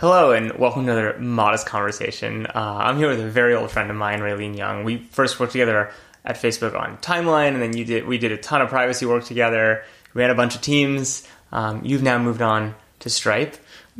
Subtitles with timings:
[0.00, 2.46] Hello and welcome to another modest conversation.
[2.46, 4.84] Uh, I'm here with a very old friend of mine, Raylene Yung.
[4.84, 5.90] We first worked together
[6.24, 9.24] at Facebook on Timeline, and then you did we did a ton of privacy work
[9.24, 9.82] together.
[10.14, 11.26] We had a bunch of teams.
[11.50, 13.56] Um, you've now moved on to Stripe.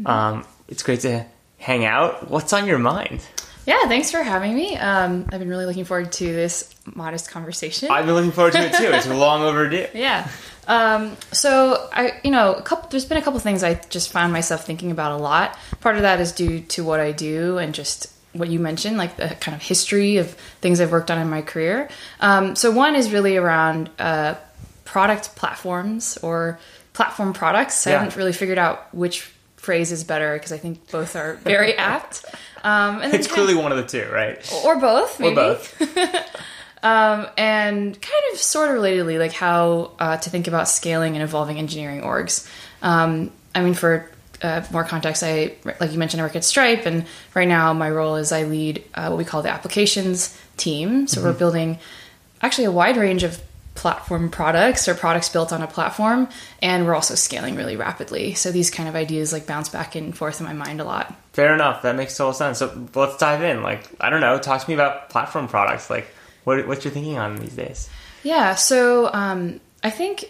[0.06, 1.26] Um, it's great to
[1.58, 2.30] hang out.
[2.30, 3.26] What's on your mind?
[3.66, 4.76] Yeah, thanks for having me.
[4.76, 7.90] Um, I've been really looking forward to this modest conversation.
[7.90, 8.84] I've been looking forward to it too.
[8.92, 9.88] It's long overdue.
[9.94, 10.30] yeah.
[10.68, 12.88] Um, so I, you know, a couple.
[12.90, 15.58] There's been a couple things I just found myself thinking about a lot.
[15.80, 19.16] Part of that is due to what I do and just what you mentioned, like
[19.16, 21.88] the kind of history of things I've worked on in my career.
[22.20, 24.34] Um, so one is really around uh,
[24.84, 26.58] product platforms or
[26.92, 27.86] platform products.
[27.86, 29.22] I haven't really figured out which
[29.56, 32.24] phrase is better because I think both are very apt.
[32.62, 34.38] Um, and It's clearly one of the two, right?
[34.64, 35.32] or both, maybe.
[35.32, 35.80] Or both.
[36.82, 41.22] Um, and kind of sort of relatedly, like how uh, to think about scaling and
[41.22, 42.48] evolving engineering orgs.
[42.82, 44.08] Um, I mean, for
[44.42, 47.90] uh, more context, I like you mentioned, I work at Stripe, and right now my
[47.90, 51.08] role is I lead uh, what we call the applications team.
[51.08, 51.78] So we're building
[52.40, 53.42] actually a wide range of
[53.74, 56.28] platform products or products built on a platform,
[56.62, 58.34] and we're also scaling really rapidly.
[58.34, 61.14] So these kind of ideas like bounce back and forth in my mind a lot.
[61.32, 61.82] Fair enough.
[61.82, 62.58] That makes total sense.
[62.58, 63.62] So let's dive in.
[63.62, 64.38] Like, I don't know.
[64.38, 65.90] Talk to me about platform products.
[65.90, 66.08] Like,
[66.48, 67.88] what what you're thinking on these days?
[68.24, 70.24] Yeah, so um, I think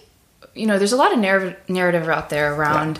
[0.55, 2.98] you know there's a lot of narrative narrative out there around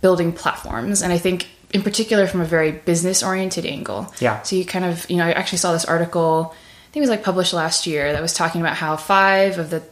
[0.00, 4.12] building platforms, and I think in particular from a very business oriented angle.
[4.18, 4.42] Yeah.
[4.42, 7.10] So you kind of you know I actually saw this article, I think it was
[7.10, 9.82] like published last year that was talking about how five of the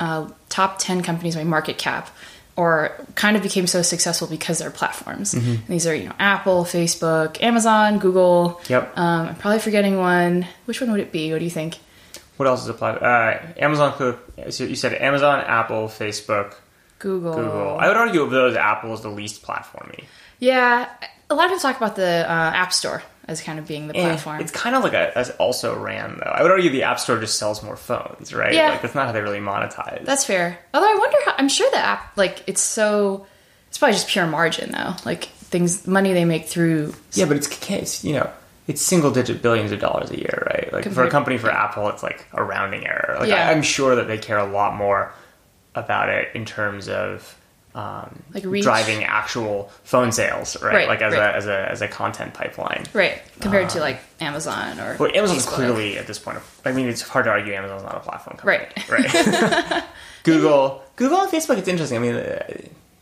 [0.00, 2.10] uh, top ten companies by market cap.
[2.58, 5.32] Or kind of became so successful because they're platforms.
[5.32, 5.72] Mm-hmm.
[5.72, 8.60] These are, you know, Apple, Facebook, Amazon, Google.
[8.68, 8.98] Yep.
[8.98, 10.44] Um, I'm probably forgetting one.
[10.64, 11.30] Which one would it be?
[11.30, 11.78] What do you think?
[12.38, 13.02] What else is applied?
[13.02, 14.16] Uh, Amazon.
[14.50, 16.54] So you said Amazon, Apple, Facebook,
[17.00, 17.34] Google.
[17.34, 17.76] Google.
[17.78, 20.04] I would argue of those, Apple is the least platformy.
[20.38, 20.88] Yeah,
[21.28, 23.96] a lot of people talk about the uh, App Store as kind of being the
[23.96, 24.40] And platform.
[24.40, 26.30] It's kind of like a as also ran though.
[26.30, 28.54] I would argue the App Store just sells more phones, right?
[28.54, 28.70] Yeah.
[28.70, 30.04] Like that's not how they really monetize.
[30.04, 30.58] That's fair.
[30.72, 31.34] Although I wonder how.
[31.38, 33.26] I'm sure the app, like, it's so.
[33.68, 34.94] It's probably just pure margin though.
[35.04, 36.94] Like things, money they make through.
[37.12, 38.30] yeah, but it's, it's you know
[38.68, 40.72] it's single digit billions of dollars a year, right?
[40.72, 43.16] Like for a company for Apple, it's like a rounding error.
[43.18, 43.48] Like Yeah.
[43.48, 45.12] I, I'm sure that they care a lot more
[45.74, 47.34] about it in terms of.
[47.74, 48.64] Um, Like reach.
[48.64, 50.74] driving actual phone sales, right?
[50.74, 51.34] Right, like as right.
[51.34, 52.84] a as a as a content pipeline.
[52.92, 54.96] Right, compared to like Amazon or.
[54.98, 55.52] Well, Amazon's Facebook.
[55.52, 56.38] clearly at this point.
[56.64, 59.12] I mean, it's hard to argue Amazon's not a platform company, Right.
[59.12, 59.84] Right.
[60.24, 61.56] Google, Google and Facebook.
[61.58, 61.98] It's interesting.
[61.98, 62.42] I mean, uh,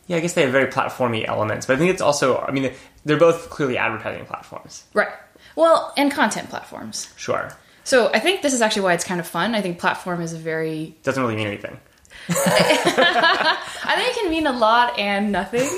[0.09, 2.39] yeah, I guess they have very platformy elements, but I think it's also.
[2.39, 2.73] I mean,
[3.05, 4.85] they're both clearly advertising platforms.
[4.95, 5.09] Right.
[5.57, 7.13] Well, and content platforms.
[7.17, 7.51] Sure,
[7.85, 9.55] So I think this is actually why it's kind of fun.
[9.55, 10.95] I think platform is a very.
[11.03, 11.81] doesn't really mean anything.
[12.29, 15.69] I think it can mean a lot and nothing.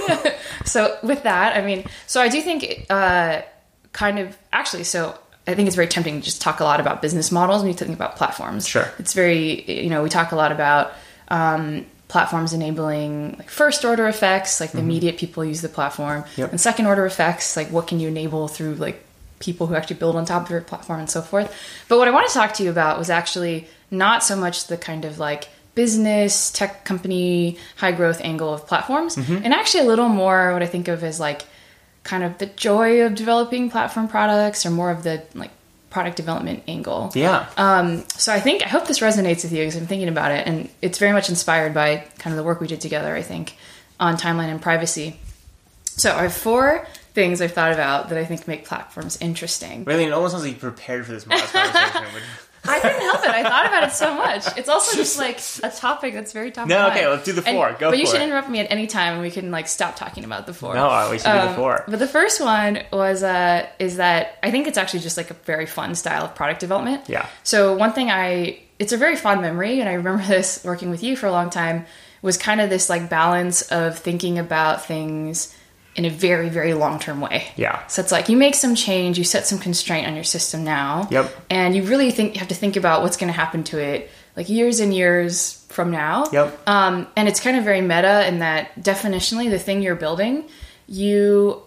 [0.65, 3.43] so with that, I mean, so I do think, uh,
[3.93, 7.03] kind of actually, so I think it's very tempting to just talk a lot about
[7.03, 8.67] business models when you think about platforms.
[8.67, 8.89] Sure.
[8.99, 10.93] it's very you know we talk a lot about
[11.29, 16.51] um, platforms enabling like first order effects, like the immediate people use the platform, Yep.
[16.51, 19.05] and second order effects, like what can you enable through like
[19.39, 21.55] people who actually build on top of your platform and so forth.
[21.89, 24.77] But what I want to talk to you about was actually not so much the
[24.77, 30.09] kind of like business tech company high growth angle of platforms and actually a little
[30.09, 31.43] more what i think of as like
[32.03, 35.53] kind of the joy of developing platform products or more of the like
[35.89, 39.77] product development angle Yeah, um, so I think I hope this resonates with you because
[39.77, 42.67] I'm thinking about it, and it's very much inspired by kind of the work we
[42.67, 43.15] did together.
[43.15, 43.55] I think
[43.99, 45.19] on timeline and privacy.
[45.85, 46.87] So I have four
[47.23, 49.85] things I've thought about that I think make platforms interesting.
[49.85, 52.05] really, it almost sounds like you prepared for this conversation.
[52.65, 53.31] I couldn't help it.
[53.31, 54.45] I thought about it so much.
[54.59, 56.69] It's also just like a topic that's very top.
[56.69, 57.73] No, okay, let's do the And- four.
[57.79, 58.25] Go But you should it.
[58.25, 60.75] interrupt me at any time, and we can like stop talking about the four.
[60.75, 61.85] no, we should do the Um, four.
[61.89, 65.35] But the first one was uh, is that I think it's actually just like a
[65.45, 67.05] very fun style of product development.
[67.09, 67.27] Yeah.
[67.43, 71.03] So one thing I it's a very fond memory, and I remember this working with
[71.03, 71.87] you for a long time
[72.23, 75.55] was kind of this like balance of thinking about things
[75.99, 77.49] in a very very long term way.
[77.57, 77.87] Yeah.
[77.89, 81.09] So it's like you make some change, you set some constraint on your system now.
[81.11, 81.27] Yep.
[81.51, 84.09] And you really think you have to think about what's going to happen to it
[84.37, 86.27] like years and years from now.
[86.33, 86.69] Yep.
[86.69, 90.45] Um, and it's kind of very meta in that definitionally, the thing you're building,
[90.87, 91.63] you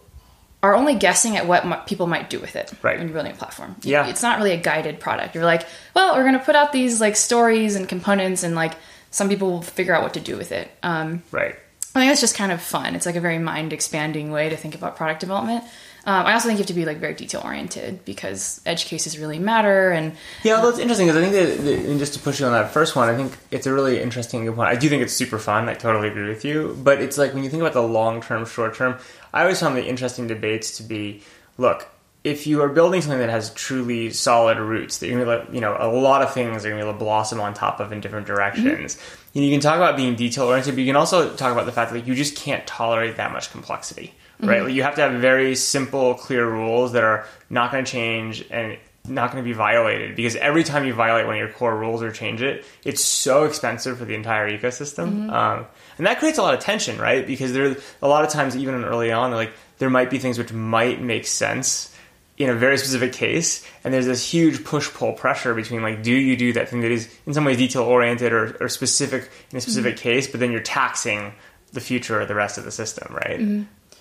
[0.63, 2.97] are only guessing at what m- people might do with it Right.
[2.97, 3.75] when you're building a platform.
[3.81, 4.07] Yeah.
[4.07, 5.35] It's not really a guided product.
[5.35, 8.73] You're like, well, we're going to put out these like stories and components, and like
[9.09, 10.69] some people will figure out what to do with it.
[10.83, 11.55] Um, Right.
[11.93, 12.95] I think that's just kind of fun.
[12.95, 15.63] It's like a very mind expanding way to think about product development.
[16.03, 19.19] Um, I also think you have to be like very detail oriented because edge cases
[19.19, 19.91] really matter.
[19.91, 22.47] And Yeah, well, it's interesting because I think that, that, and just to push you
[22.47, 24.69] on that first one, I think it's a really interesting point.
[24.69, 25.69] I do think it's super fun.
[25.69, 26.75] I totally agree with you.
[26.81, 28.97] But it's like when you think about the long term, short term,
[29.33, 31.21] I always found the interesting debates to be
[31.57, 31.87] look,
[32.23, 35.75] if you are building something that has truly solid roots, that you're gonna, you know,
[35.79, 38.27] a lot of things are gonna be able to blossom on top of in different
[38.27, 38.35] mm-hmm.
[38.35, 38.97] directions.
[39.33, 41.65] You, know, you can talk about being detail oriented, but you can also talk about
[41.65, 44.49] the fact that like, you just can't tolerate that much complexity, mm-hmm.
[44.49, 44.63] right?
[44.63, 48.45] Like, you have to have very simple, clear rules that are not going to change
[48.51, 48.77] and
[49.07, 52.03] not going to be violated because every time you violate one of your core rules
[52.03, 55.09] or change it, it's so expensive for the entire ecosystem.
[55.09, 55.29] Mm-hmm.
[55.31, 55.65] Um,
[55.97, 57.25] and that creates a lot of tension, right?
[57.25, 60.53] Because there a lot of times, even early on, like there might be things which
[60.53, 61.91] might make sense
[62.37, 66.13] in a very specific case, and there's this huge push pull pressure between like, do
[66.13, 69.57] you do that thing that is in some ways detail oriented or, or specific in
[69.57, 71.33] a specific case, but then you're taxing
[71.73, 73.39] the future of the rest of the system, right?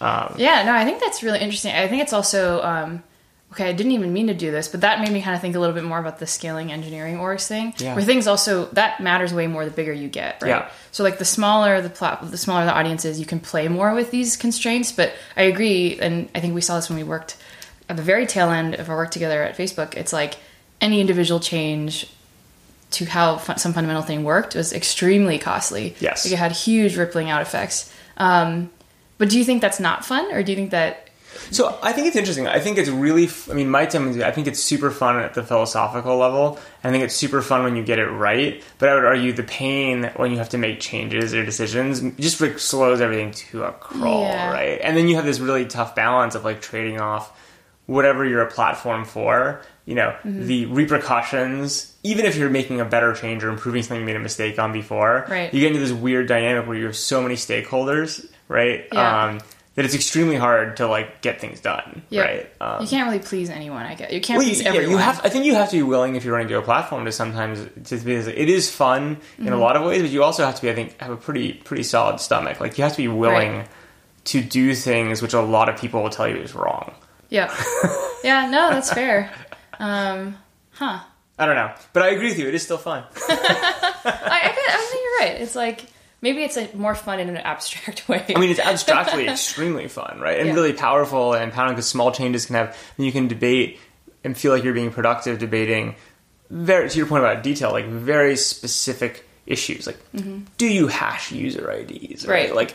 [0.00, 1.74] Um, yeah, no, I think that's really interesting.
[1.74, 3.02] I think it's also um,
[3.52, 3.68] okay.
[3.68, 5.60] I didn't even mean to do this, but that made me kind of think a
[5.60, 7.74] little bit more about the scaling engineering orgs thing.
[7.76, 7.94] Yeah.
[7.94, 10.48] Where things also that matters way more the bigger you get, right?
[10.48, 10.70] Yeah.
[10.92, 13.92] So like the smaller the plat, the smaller the audience is, you can play more
[13.92, 14.92] with these constraints.
[14.92, 17.36] But I agree, and I think we saw this when we worked
[17.90, 19.94] at the very tail end of our work together at Facebook.
[19.96, 20.36] It's like
[20.80, 22.06] any individual change
[22.92, 25.94] to how fun, some fundamental thing worked was extremely costly.
[26.00, 26.24] Yes.
[26.24, 27.92] Like it had huge rippling out effects.
[28.16, 28.70] Um,
[29.18, 31.08] but do you think that's not fun, or do you think that?
[31.52, 32.46] So I think it's interesting.
[32.48, 33.24] I think it's really.
[33.24, 34.20] f- I mean, my time.
[34.22, 36.58] I think it's super fun at the philosophical level.
[36.82, 38.62] I think it's super fun when you get it right.
[38.78, 42.40] But I would argue the pain when you have to make changes or decisions just
[42.40, 44.50] like slows everything to a crawl, Yeah.
[44.52, 44.80] right?
[44.82, 47.30] And then you have this really tough balance of like trading off
[47.90, 49.60] whatever you're a platform for.
[49.86, 50.46] You know, Mm-hmm.
[50.46, 51.94] the repercussions.
[52.02, 54.72] Even if you're making a better change or improving something you made a mistake on
[54.72, 55.52] before, Right.
[55.52, 58.86] you get into this weird dynamic where you have so many stakeholders, right?
[58.92, 59.24] Yeah.
[59.24, 59.40] Um,
[59.76, 62.50] that it's extremely hard to like get things done, right?
[62.60, 63.84] Um, you can't really please anyone.
[63.86, 64.90] I guess you can't well, please yeah, everyone.
[64.90, 65.20] you have.
[65.24, 67.64] I think you have to be willing if you're running to a platform to sometimes
[67.88, 68.14] to be.
[68.14, 69.52] It is fun in Mm-hmm.
[69.52, 70.70] a lot of ways, but you also have to be.
[70.70, 72.60] I think have a pretty pretty solid stomach.
[72.60, 73.68] Like you have to be willing Right.
[74.24, 76.92] to do things which a lot of people will tell you is wrong.
[77.30, 77.54] Yeah.
[78.24, 78.50] yeah.
[78.50, 79.32] No, that's fair.
[79.78, 80.36] Um,
[80.72, 81.00] huh.
[81.38, 82.48] I don't know, but I agree with you.
[82.48, 83.02] It is still fun.
[83.16, 85.40] I, I, think- I think you're right.
[85.40, 85.86] It's like
[86.20, 88.24] maybe it's like more fun in an abstract way.
[88.34, 90.38] I mean, it's abstractly extremely fun, right?
[90.38, 90.54] And Yeah.
[90.54, 93.78] really powerful and empowering because small changes can have, and you can debate
[94.22, 95.94] and feel like you're being productive debating
[96.50, 99.86] very, to your point about detail, like very specific issues.
[99.86, 99.96] Like,
[100.58, 102.22] do you hash user IDs?
[102.24, 102.30] Mm-hmm.
[102.30, 102.54] Right.
[102.54, 102.74] Like,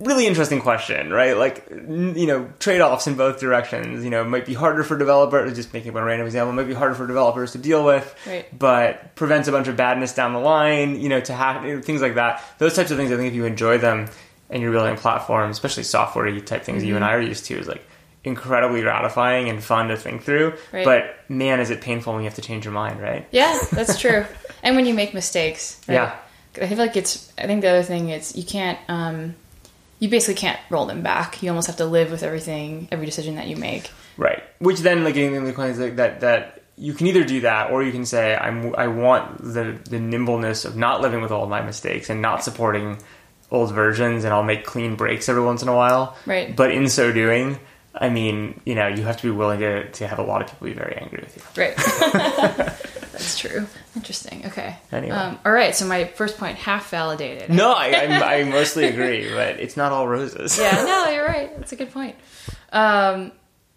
[0.00, 1.36] really interesting question, right?
[1.36, 4.04] Like, you know, trade offs in both directions.
[4.04, 6.56] You know, it might be harder for developers, just making up a random example, it
[6.56, 8.46] might be harder for developers to deal with, Right.
[8.58, 12.16] but prevents a bunch of badness down the line, you know, to have things like
[12.16, 12.42] that.
[12.58, 14.08] Those types of things, I think if you enjoy them
[14.50, 17.10] and you're building platforms, especially software type things you and Mm-hmm.
[17.12, 17.82] I are used to, is like
[18.22, 20.54] incredibly gratifying and fun to think through.
[20.72, 20.84] Right.
[20.84, 23.26] But man, is it painful when you have to change your mind, right?
[23.30, 24.24] yeah, that's true.
[24.62, 25.94] and when you make mistakes, right?
[25.94, 26.16] Yeah.
[26.60, 27.30] I feel like it's.
[27.38, 28.78] I think the other thing is you can't.
[28.88, 29.34] Um,
[29.98, 31.42] you basically can't roll them back.
[31.42, 33.90] You almost have to live with everything, every decision that you make.
[34.16, 34.42] Right.
[34.58, 37.70] Which then, like, getting the point is like that that you can either do that
[37.70, 41.44] or you can say I'm I want the the nimbleness of not living with all
[41.44, 42.98] of my mistakes and not supporting
[43.50, 46.16] old versions and I'll make clean breaks every once in a while.
[46.26, 46.54] Right.
[46.54, 47.58] But in so doing,
[47.94, 50.48] I mean, you know, you have to be willing to to have a lot of
[50.48, 51.62] people be very angry with you.
[51.62, 52.76] Right.
[53.18, 53.66] that's true.
[53.94, 54.42] Interesting.
[54.46, 54.76] Okay.
[54.92, 55.14] Anyway.
[55.14, 55.74] Um, all right.
[55.74, 57.50] So my first point half validated.
[57.50, 60.58] No, I I, I mostly agree, but it's not all roses.
[60.58, 61.56] yeah, no, you're right.
[61.58, 62.16] That's a good point.
[62.72, 63.32] Um,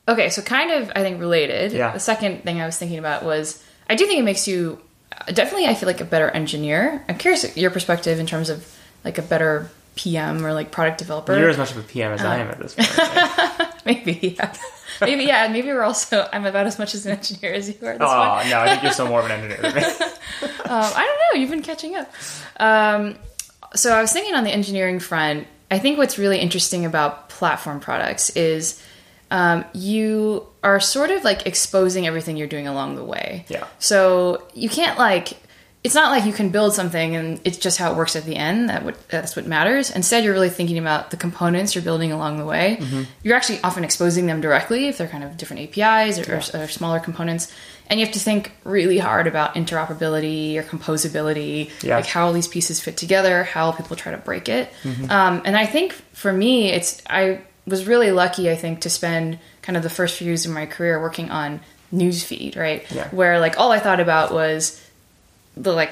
[0.08, 1.72] okay, so kind of, I think, related.
[1.72, 1.92] Yeah.
[1.92, 4.82] The second thing I was thinking about was I do think it makes you
[5.28, 7.04] definitely, I feel like, a better engineer.
[7.08, 11.38] I'm curious your perspective in terms of like a better PM or like product developer.
[11.38, 12.98] You're as much of a PM as I am at this point.
[12.98, 13.74] right?
[13.86, 14.54] maybe, yeah.
[15.02, 15.48] Maybe, yeah.
[15.48, 18.36] Maybe we're also, I'm about as much as an engineer as you are this oh
[18.38, 18.50] point.
[18.50, 19.84] no, I think you're still more of an engineer than me.
[19.84, 21.42] Um, I don't know.
[21.42, 22.12] You've been catching up.
[22.60, 23.16] Um,
[23.76, 25.48] so I was thinking on the engineering front.
[25.72, 28.82] I think what's really interesting about platform products is
[29.32, 33.46] um, you are sort of like exposing everything you're doing along the way.
[33.50, 33.68] Yeah.
[33.80, 35.34] So you can't like.
[35.82, 38.36] It's not like you can build something and it's just how it works at the
[38.36, 38.68] end.
[38.70, 39.90] That that's what matters.
[39.90, 42.82] Instead, you're really thinking about the components you're building along the way.
[43.24, 46.68] You're actually often exposing them directly if they're kind of different APIs or, or, or
[46.68, 47.50] smaller components.
[47.88, 51.96] And you have to think really hard about interoperability or composability, Yeah.
[51.96, 54.70] like how all these pieces fit together, how people try to break it.
[55.10, 58.52] Um, and I think for me, it's I was really lucky.
[58.52, 61.62] I think to spend kind of the first few years of my career working on
[61.94, 62.86] newsfeed, right?
[62.92, 63.08] Yeah.
[63.10, 64.80] Where like all I thought about was
[65.60, 65.92] the like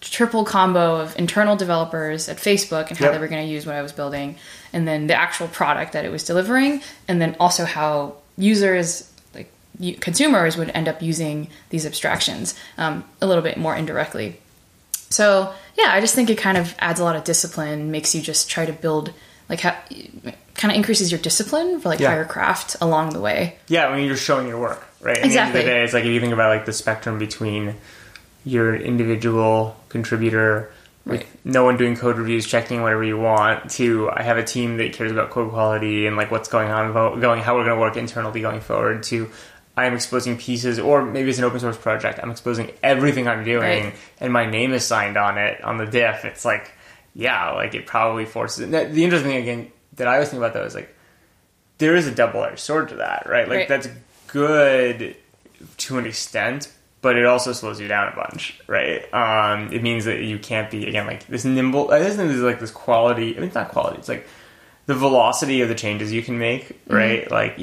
[0.00, 3.14] triple combo of internal developers at Facebook and how Yep.
[3.14, 4.36] they were going to use what I was building,
[4.72, 9.50] and then the actual product that it was delivering, and then also how users like
[10.00, 14.38] consumers would end up using these abstractions um, a little bit more indirectly.
[15.08, 18.20] So yeah, I just think it kind of adds a lot of discipline, makes you
[18.20, 19.12] just try to build
[19.48, 19.76] like how
[20.54, 22.08] kind of increases your discipline for like Yeah.
[22.10, 23.56] higher craft along the way.
[23.68, 25.16] Yeah, when you're showing your work, right?
[25.16, 25.60] At the end Exactly.
[25.60, 27.76] of the day, it's like if you think about like the spectrum between
[28.46, 30.70] your individual contributor
[31.04, 31.26] with Right.
[31.44, 34.92] no one doing code reviews, checking whatever you want, to I have a team that
[34.94, 37.96] cares about code quality and like what's going on, going how we're going to work
[37.96, 39.02] internally going forward.
[39.04, 39.28] To
[39.76, 42.18] I'm exposing pieces, or maybe it's an open source project.
[42.22, 43.94] I'm exposing everything I'm doing, Right.
[44.20, 46.24] and my name is signed on it on the diff.
[46.24, 46.72] It's like,
[47.14, 48.70] yeah, like it probably forces.
[48.70, 50.92] The the interesting thing again that I always think about though is like
[51.78, 53.46] there is a double edged sword to that, right?
[53.48, 53.68] Like Right.
[53.68, 53.88] that's
[54.28, 55.14] good
[55.78, 56.72] to an extent,
[57.02, 59.02] but it also slows you down a bunch, right?
[59.14, 61.90] Um, it means that you can't be again like this nimble.
[61.90, 63.32] I think there's like this quality.
[63.36, 63.98] I mean, it's not quality.
[63.98, 64.26] It's like
[64.86, 67.30] the velocity of the changes you can make, right?
[67.30, 67.58] Like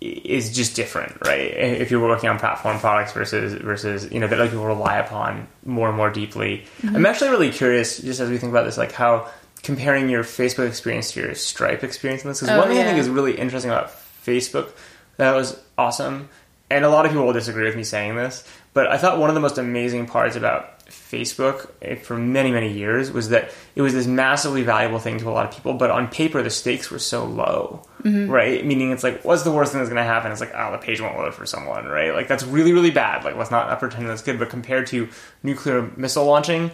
[0.00, 1.50] is just different, right?
[1.50, 5.48] If you're working on platform products versus versus you know that like people rely upon
[5.64, 6.64] more and more deeply.
[6.82, 9.28] I'm actually really curious, just as we think about this, like how
[9.62, 12.40] comparing your Facebook experience to your Stripe experience in this.
[12.40, 13.90] Because Oh, one thing I think is really interesting about
[14.24, 14.70] Facebook
[15.16, 16.28] that was awesome,
[16.74, 19.30] and a lot of people will disagree with me saying this, but I thought one
[19.30, 23.82] of the most amazing parts about Facebook eh, for many many years was that it
[23.82, 26.90] was this massively valuable thing to a lot of people, but on paper the stakes
[26.90, 28.64] were so low, right?
[28.66, 30.30] Meaning it's like, what's the worst thing that's going to happen?
[30.30, 32.12] It's like, oh, the page won't load for someone, right?
[32.14, 33.24] Like that's really really bad.
[33.24, 35.08] Like let's not, pretend that's good, but compared to
[35.42, 36.70] nuclear missile launching.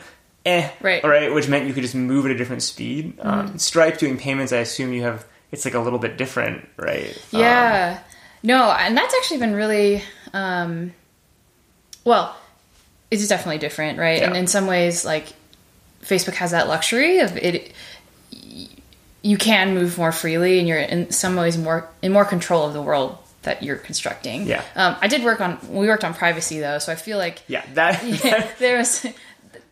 [0.46, 1.04] Eh, Right.
[1.04, 3.18] right, which meant you could just move at a different speed.
[3.20, 7.10] Um, Stripe doing payments, I assume you have it's like a little bit different, right?
[7.34, 7.98] Um, Yeah.
[8.42, 10.92] No, and that's actually been really um
[12.04, 12.36] well,
[13.10, 14.22] it's definitely different, right?
[14.22, 15.26] And in some ways like
[16.02, 17.72] Facebook has that luxury of it
[19.22, 22.72] you can move more freely and you're in some ways more in more control of
[22.72, 24.46] the world that you're constructing.
[24.46, 24.62] Yeah.
[24.76, 27.64] Um, I did work on we worked on privacy though, so I feel like yeah,
[27.74, 28.02] that.
[28.58, 29.06] there was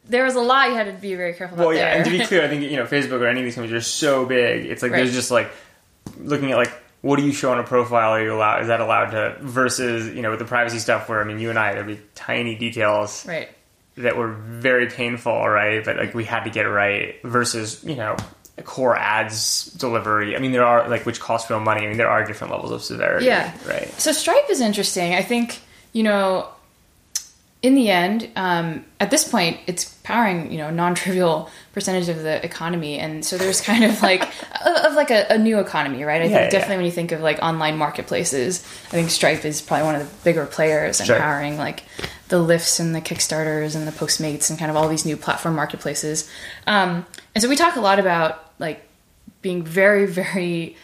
[0.09, 1.97] there was a lot you had to be very careful about well, yeah, there.
[1.97, 3.81] and to be clear, I think you know Facebook or any of these companies are
[3.81, 4.67] so big.
[4.67, 4.99] It's like Right.
[4.99, 5.51] there's just like
[6.19, 8.11] looking at like what do you show on a profile?
[8.11, 8.63] Are you allowed?
[8.63, 9.37] Is that allowed to?
[9.41, 12.01] Versus you know with the privacy stuff, where I mean you and I there'd be
[12.15, 13.49] tiny details right.
[13.97, 15.85] that were very painful, right?
[15.85, 17.21] But like we had to get it right.
[17.23, 18.17] Versus you know
[18.65, 20.35] core ads delivery.
[20.35, 21.85] I mean there are like which cost real money.
[21.85, 23.27] I mean there are different levels of severity.
[23.27, 23.57] Yeah.
[23.67, 23.89] Right.
[24.01, 25.15] So Stripe is interesting.
[25.15, 25.61] I think
[25.93, 26.49] you know,
[27.61, 32.45] in the end, um, at this point, it's powering you know non-trivial percentage of the
[32.45, 34.23] economy, and so there's kind of like
[34.65, 36.23] of like a, a new economy, right?
[36.23, 36.59] I Yeah, think yeah.
[36.59, 40.09] definitely when you think of like online marketplaces, I think Stripe is probably one of
[40.09, 41.17] the bigger players Sure.
[41.17, 41.83] empowering like
[42.29, 45.57] the Lyfts and the Kickstarters and the Postmates and kind of all these new platform
[45.57, 46.31] marketplaces.
[46.67, 48.87] Um, and so we talk a lot about like
[49.43, 50.77] being very, very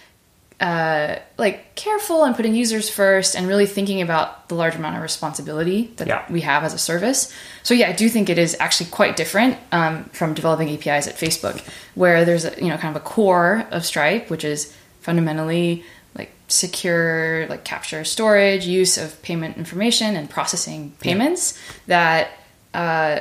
[0.61, 5.03] uh, like careful and putting users first and really thinking about the large amount of
[5.03, 6.25] responsibility that Yeah.
[6.31, 7.33] we have as a service.
[7.65, 11.17] So yeah, I do think it is actually quite different um, from developing APIs at
[11.17, 11.61] Facebook,
[11.95, 15.85] where there's a, you know kind of a core of Stripe, which is fundamentally
[16.17, 21.59] like secure, like capture, storage, use of payment information, and processing payments
[21.89, 22.31] that
[22.73, 23.21] uh,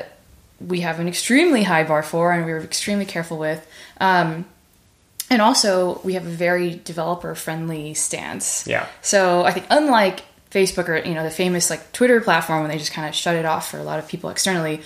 [0.61, 3.65] we have an extremely high bar for, and we're extremely careful with.
[3.99, 4.45] Um,
[5.29, 8.67] and also, we have a very developer friendly stance.
[8.67, 8.87] Yeah.
[9.01, 12.77] So I think unlike Facebook or you know the famous like Twitter platform when they
[12.77, 14.81] just kind of shut it off for a lot of people externally,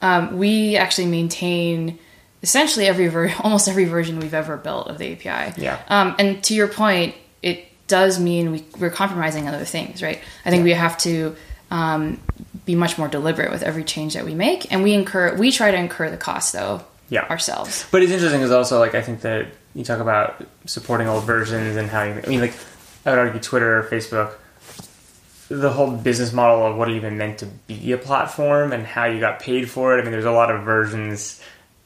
[0.00, 1.98] um, we actually maintain
[2.42, 5.60] essentially every ver- almost every version we've ever built of the API.
[5.60, 5.80] Yeah.
[5.88, 10.20] Um, and to your point, it does mean we, we're compromising other things, right?
[10.44, 11.34] I think we have to
[11.70, 12.20] um,
[12.64, 15.70] be much more deliberate with every change that we make, and we incur we try
[15.70, 17.24] to incur the cost though Yeah.
[17.24, 17.86] ourselves.
[17.90, 21.76] But it's interesting because also like I think that you talk about supporting old versions
[21.76, 22.54] and how you, I mean like
[23.06, 24.34] I would argue Twitter, Facebook,
[25.48, 29.06] the whole business model of what it even meant to be a platform and how
[29.06, 30.00] you got paid for it.
[30.00, 31.40] I mean, there's a lot of versions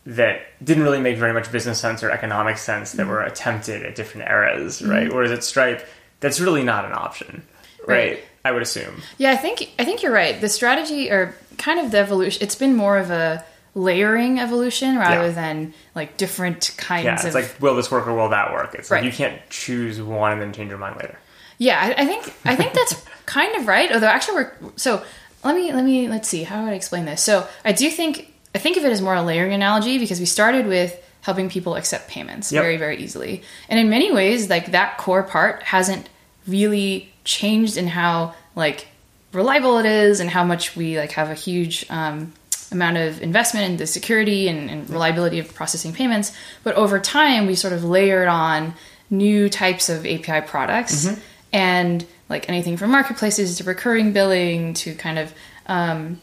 [0.05, 3.31] that didn't really make very much business sense or economic sense that were mm-hmm.
[3.31, 4.91] attempted at different eras, mm-hmm.
[4.91, 5.13] right?
[5.13, 5.87] Whereas at Stripe,
[6.19, 7.43] that's really not an option,
[7.87, 8.15] right?
[8.15, 8.25] Right.
[8.45, 9.03] I would assume.
[9.19, 10.41] Yeah, I think I think you're right.
[10.41, 15.29] The strategy or kind of the evolution it's been more of a layering evolution rather
[15.29, 15.33] Yeah.
[15.33, 18.75] than like different kinds Yeah, of it's like will this work or will that work?
[18.75, 21.19] It's like you can't choose one and then change your mind later.
[21.59, 23.91] Yeah, I, I think I think that's kind of right.
[23.93, 25.03] Although actually, we're so
[25.45, 27.23] let me let me let's see how would I explain this.
[27.23, 30.27] So I do think I think of it as more a layering analogy because we
[30.27, 32.63] started with helping people accept payments Yep.
[32.63, 36.09] very very easily, and in many ways, like that core part hasn't
[36.47, 38.89] really changed in how like
[39.33, 42.33] reliable it is and how much we like have a huge um,
[42.73, 46.33] amount of investment in the security and, and reliability of processing payments.
[46.65, 48.75] But over time, we sort of layered on
[49.11, 51.07] new types of API products
[51.53, 55.35] and like anything from marketplaces to recurring billing to kind of
[55.67, 56.21] um,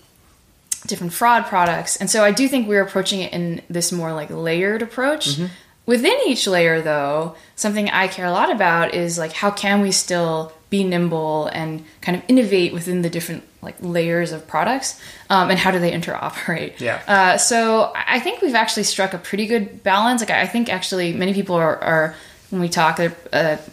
[0.88, 1.96] different fraud products.
[1.98, 5.38] And so I do think we're approaching it in this more like layered approach.
[5.86, 9.92] Within each layer, though, something I care a lot about is like how can we
[9.92, 15.50] still be nimble and kind of innovate within the different like layers of products, um,
[15.50, 16.80] and how do they interoperate?
[16.80, 17.02] Yeah.
[17.08, 20.22] Uh, so I think we've actually struck a pretty good balance.
[20.22, 22.16] Like I think actually many people are, are
[22.52, 23.10] when we talk, uh,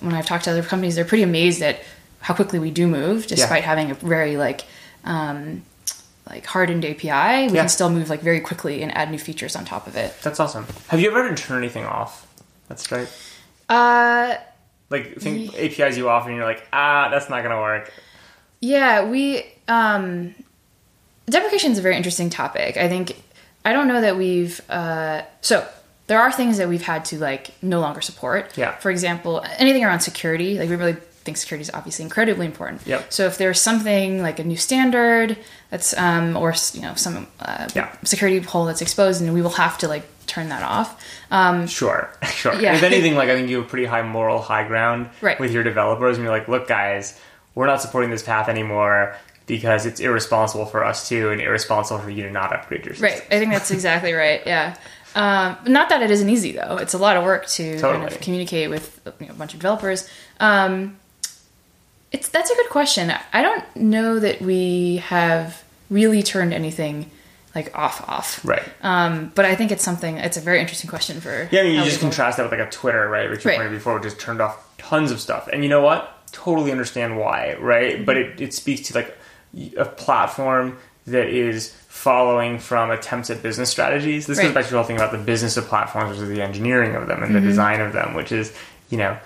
[0.00, 1.80] when I've talked to other companies, they're pretty amazed at
[2.20, 4.64] how quickly we do move, despite having a very like
[5.04, 5.62] um,
[6.28, 7.46] like hardened API.
[7.48, 7.62] We Yeah.
[7.62, 10.14] can still move like very quickly and add new features on top of it.
[10.22, 10.66] That's awesome.
[10.88, 12.26] Have you ever had to turn anything off?
[12.68, 13.08] That's right.
[13.68, 14.34] Uh,
[14.90, 17.92] Like think APIs you offer and you're like, ah, that's not gonna work.
[18.60, 20.34] Yeah, we um
[21.26, 22.76] deprecation is a very interesting topic.
[22.76, 23.20] I think
[23.64, 25.66] I don't know that we've uh so
[26.06, 28.56] there are things that we've had to like no longer support.
[28.56, 28.76] Yeah.
[28.76, 32.80] For example, anything around security, like we really think security is obviously incredibly important.
[32.86, 33.12] Yep.
[33.12, 35.36] So if there's something like a new standard
[35.70, 37.88] that's um or you know some uh, Yeah.
[38.04, 40.88] security hole that's exposed, and we will have to like turn that off.
[41.30, 42.08] Um, Sure,
[42.42, 42.54] sure.
[42.60, 42.74] Yeah.
[42.76, 45.38] If anything, like I think you have pretty high moral high ground Right.
[45.38, 47.18] with your developers, and you're like, look, guys,
[47.54, 49.14] we're not supporting this path anymore
[49.46, 53.10] because it's irresponsible for us too, and irresponsible for you to not upgrade your system.
[53.10, 53.22] Right.
[53.30, 54.42] I think that's exactly right.
[54.46, 54.74] Yeah.
[55.14, 56.76] Um, not that it isn't easy though.
[56.76, 59.60] It's a lot of work to kind of communicate with you know, a bunch of
[59.60, 60.06] developers.
[60.40, 60.98] Um,
[62.12, 63.12] it's that's a good question.
[63.32, 67.10] I don't know that we have really turned anything
[67.54, 68.44] like off off.
[68.44, 68.62] Right.
[68.82, 70.18] Um, but I think it's something.
[70.18, 71.48] It's a very interesting question for.
[71.50, 73.30] Yeah, I mean, you just contrast that with like a Twitter, right?
[73.30, 73.56] Which you Right.
[73.56, 75.48] pointed before, which just turned off tons of stuff.
[75.52, 76.12] And you know what?
[76.32, 78.04] Totally understand why, right?
[78.04, 79.16] But it, it speaks to like
[79.78, 84.26] a platform that is following from attempts at business strategies.
[84.26, 84.54] This goes Right.
[84.54, 87.22] back to the whole thing about the business of platforms versus the engineering of them
[87.22, 87.42] and Mm-hmm.
[87.42, 88.52] the design of them, which is,
[88.90, 89.16] you know,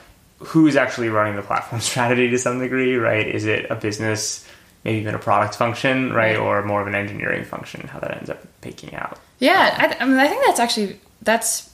[0.41, 3.27] who's actually running the platform strategy to some degree, right?
[3.27, 4.47] Is it a business,
[4.85, 6.37] maybe even a product function, right?
[6.37, 9.19] Or more of an engineering function, how that ends up baking out.
[9.39, 11.69] Yeah, I, th- I mean, I think that's actually that's.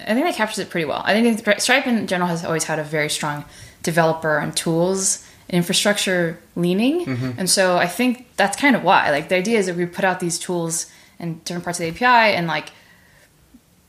[0.00, 1.02] I think that captures it pretty well.
[1.04, 3.44] I think Stripe in general has always had a very strong
[3.84, 7.38] developer and tools and infrastructure leaning, mm-hmm.
[7.38, 9.10] and so I think that's kind of why.
[9.10, 11.90] Like the idea is that we put out these tools in different parts of the
[11.90, 12.70] API, and like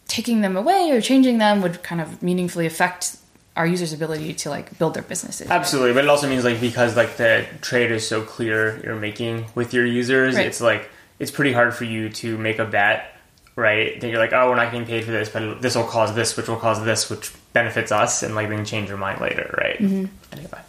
[0.07, 3.17] taking them away or changing them would kind of meaningfully affect
[3.55, 5.49] our users' ability to like build their businesses.
[5.49, 9.45] Absolutely, but it also means like because like the trade is so clear you're making
[9.55, 10.45] with your users, Right.
[10.45, 10.89] it's like
[11.19, 13.15] it's pretty hard for you to make a bet,
[13.55, 13.99] right?
[14.01, 16.35] That you're like, oh, we're not getting paid for this, but this will cause this,
[16.35, 19.77] which will cause this, which benefits us, and like then change your mind later, right?
[19.79, 20.05] Mm-hmm.
[20.33, 20.59] Anyway,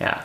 [0.00, 0.24] yeah.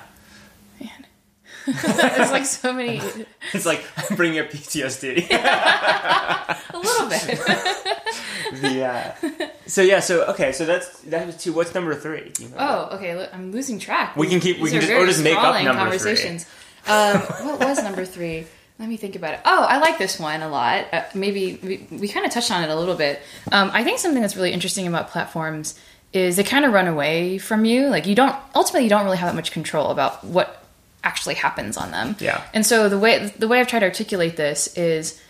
[1.84, 3.02] There's like so many,
[3.54, 5.30] it's like I'm bringing up PTSD.
[6.74, 8.62] a little bit.
[8.62, 11.54] the, uh, so yeah, so okay, so that's that was two.
[11.54, 12.32] What's number three?
[12.40, 12.56] You know?
[12.60, 13.16] Oh, okay.
[13.16, 14.16] look, I'm losing track.
[14.16, 15.98] We can keep- we can just- or just make up sprawling number three.
[16.00, 16.46] conversations.
[16.88, 18.46] Um, what was number three?
[18.80, 19.42] Let me think about it.
[19.44, 20.86] Oh, I like this one a lot.
[20.94, 23.22] Uh, maybe we, we kind of touched on it a little bit.
[23.52, 25.78] Um, I think something that's really interesting about platforms
[26.14, 27.88] is they kind of run away from you.
[27.90, 30.64] Like you don't ultimately you don't really have that much control about what
[31.04, 32.16] actually happens on them.
[32.20, 32.42] Yeah.
[32.54, 35.22] And so the way the way I've tried to articulate this is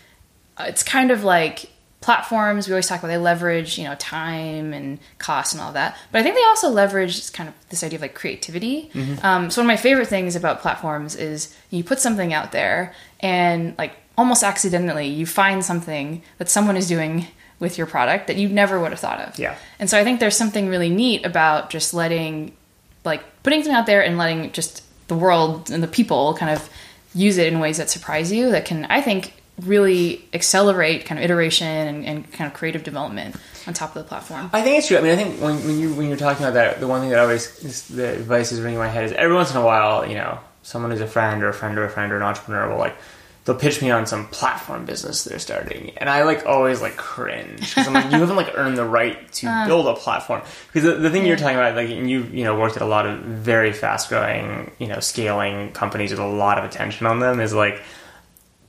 [0.58, 1.70] uh, it's kind of like
[2.02, 5.94] platforms we always talk about they leverage you know time and cost and all that
[6.10, 8.90] but i think they also leverage kind of this idea of like creativity
[9.22, 12.94] um, so one of my favorite things about platforms is you put something out there
[13.20, 17.26] and like almost accidentally you find something that someone is doing
[17.58, 19.54] with your product that you never would have thought of Yeah.
[19.78, 22.56] and so i think there's something really neat about just letting
[23.04, 26.70] like putting something out there and letting just the world and the people kind of
[27.14, 29.34] use it in ways that surprise you that can i think
[29.66, 34.08] really accelerate kind of iteration and, and kind of creative development on top of the
[34.08, 34.96] platform I think it's true.
[34.96, 37.10] I mean, I think when, when you when you're talking about that, the one thing
[37.10, 39.64] that always is, the advice is ringing in my head is every once in a
[39.64, 42.22] while, you know, someone who's a friend or a friend or a friend or an
[42.22, 42.96] entrepreneur will like
[43.44, 47.74] they'll pitch me on some platform business they're starting, and I like always like cringe
[47.74, 51.00] because I'm like, you haven't like earned the right to build a platform because the,
[51.00, 53.20] the thing you're talking about, like, and you you know worked at a lot of
[53.20, 57.54] very fast growing, you know, scaling companies with a lot of attention on them is
[57.54, 57.82] like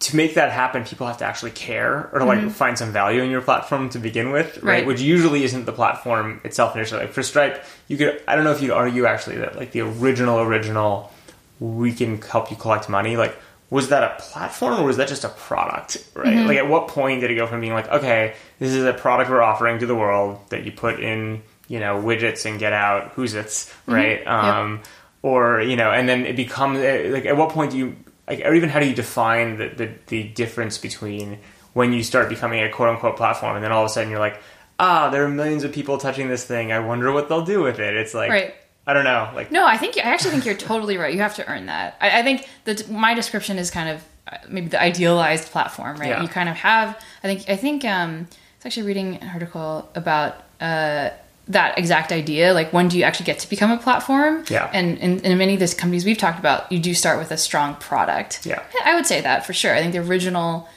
[0.01, 3.21] to make that happen, people have to actually care or to like find some value
[3.21, 4.55] in your platform to begin with, right?
[4.55, 4.67] Mm-hmm.
[4.67, 4.86] Right.
[4.86, 7.01] Which usually isn't the platform itself initially.
[7.01, 9.81] Like for Stripe, you could I don't know if you'd argue actually that like the
[9.81, 11.12] original original
[11.60, 13.38] we can help you collect money, like
[13.71, 16.27] was that a platform or was that just a product, right?
[16.27, 16.47] Mm-hmm.
[16.47, 19.31] Like at what point did it go from being like, okay, this is a product
[19.31, 23.13] we're offering to the world that you put in, you know, widgets and get out
[23.13, 24.27] who's it's, right?
[24.27, 24.81] Um
[25.23, 27.95] or you know, and then it becomes like at what point do you
[28.27, 31.39] like or even how do you define the, the the difference between
[31.73, 34.19] when you start becoming a quote unquote platform and then all of a sudden you're
[34.19, 34.39] like
[34.79, 37.79] ah there are millions of people touching this thing i wonder what they'll do with
[37.79, 38.53] it it's like Right.
[38.88, 41.13] I don't know like No, I think I actually think you're totally right.
[41.13, 41.98] You have to earn that.
[42.02, 46.10] I, I think that my description is kind of uh, maybe the idealized platform, right?
[46.10, 46.22] Yeah.
[46.22, 46.89] You kind of have.
[47.24, 47.50] I think.
[47.50, 47.86] I think.
[47.86, 51.10] Um, I was actually reading an article about uh,
[51.48, 52.54] that exact idea.
[52.54, 54.46] Like, when do you actually get to become a platform?
[54.50, 54.70] Yeah.
[54.72, 57.38] And in, in many of these companies we've talked about, you do start with a
[57.38, 58.46] strong product.
[58.46, 58.62] Yeah.
[58.86, 59.74] I would say that for sure.
[59.76, 60.70] I think the original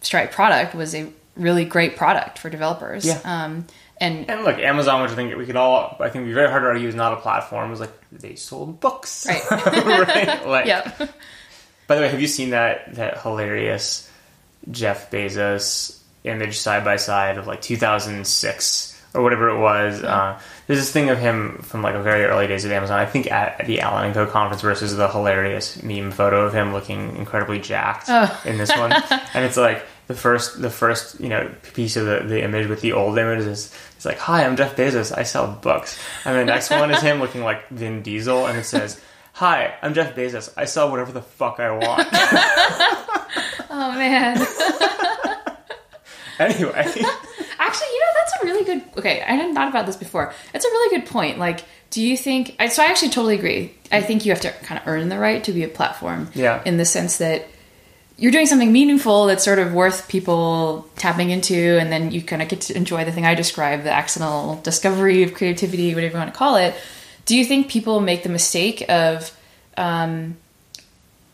[0.00, 3.06] Stripe product was a really great product for developers.
[3.06, 3.20] Yeah.
[3.24, 3.66] Um,
[4.02, 6.50] and and look amazon which i think we could all i think would be very
[6.50, 9.42] hard to argue is not a platform was like they sold books Right.
[9.50, 11.08] right like yeah.
[11.88, 14.08] By the way, have you seen that that hilarious
[14.70, 20.02] Jeff Bezos image side by side of like 2006 or whatever it was?
[20.02, 22.98] Uh, there's this thing of him from like a very early days of Amazon.
[22.98, 26.54] I think at, at the Allen and Co conference versus the hilarious meme photo of
[26.54, 28.40] him looking incredibly jacked Oh.
[28.46, 28.92] in this one,
[29.34, 32.82] and it's like the first the first you know piece of the, the image with
[32.82, 36.44] the old image is it's like hi I'm Jeff Bezos I sell books and the
[36.44, 39.00] next one is him looking like Vin Diesel and it says
[39.32, 42.08] hi I'm Jeff Bezos I sell whatever the fuck I want
[43.70, 44.36] Oh man.
[46.38, 46.92] anyway
[47.58, 48.98] Actually, you know, that's a really good.
[48.98, 50.34] Okay, I hadn't thought about this before.
[50.52, 51.38] It's a really good point.
[51.38, 52.56] Like, do you think?
[52.70, 53.72] So I actually totally agree.
[53.92, 56.28] I think you have to kind of earn the right to be a platform.
[56.34, 56.60] Yeah.
[56.66, 57.46] In the sense that
[58.22, 62.40] you're doing something meaningful that's sort of worth people tapping into, and then you kind
[62.40, 66.18] of get to enjoy the thing I described, the accidental discovery of creativity, whatever you
[66.20, 66.72] want to call it.
[67.24, 69.36] Do you think people make the mistake of,
[69.76, 70.36] um,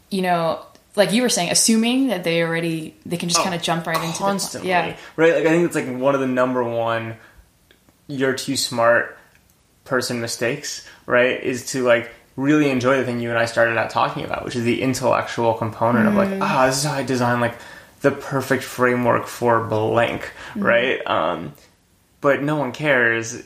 [0.09, 0.64] you know,
[0.96, 4.03] like you were saying, assuming that they already they can just kind of jump right
[4.03, 4.96] into the constantly yeah.
[5.16, 7.16] right like i think it's like one of the number one
[8.07, 9.16] you're too smart
[9.85, 13.90] person mistakes right is to like really enjoy the thing you and i started out
[13.90, 17.40] talking about which is the intellectual component of like ah this is how i design
[17.40, 17.57] like
[18.01, 21.05] the perfect framework for blank right?
[21.07, 21.53] Um
[22.20, 23.42] but no one cares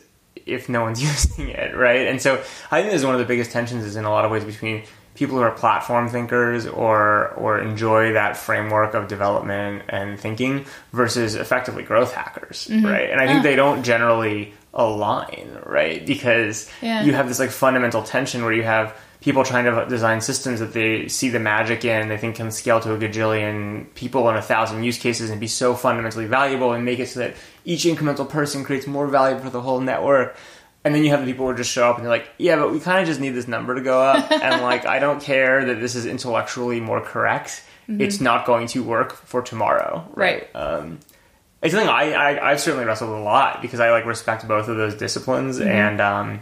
[0.46, 2.06] if no one's using it, right?
[2.08, 2.34] And so
[2.70, 4.44] I think this is one of the biggest tensions is in a lot of ways
[4.44, 10.64] between people who are platform thinkers or or enjoy that framework of development and thinking
[10.92, 13.10] versus effectively growth hackers, right?
[13.10, 16.04] And I think they don't generally align, right?
[16.06, 17.02] Because Yeah.
[17.04, 20.72] you have this like fundamental tension where you have people trying to design systems that
[20.72, 24.42] they see the magic in, they think can scale to a gajillion people in a
[24.42, 28.28] thousand use cases and be so fundamentally valuable and make it so that each incremental
[28.28, 30.36] person creates more value for the whole network.
[30.84, 32.72] And then you have the people who just show up and they're like, yeah, but
[32.72, 34.28] we kind of just need this number to go up.
[34.32, 37.62] and like, I don't care that this is intellectually more correct.
[37.88, 40.08] It's not going to work for tomorrow.
[40.14, 40.48] Right.
[40.54, 40.98] Um,
[41.62, 44.76] it's something I, I I've certainly wrestled a lot because I like respect both of
[44.76, 46.40] those disciplines and um,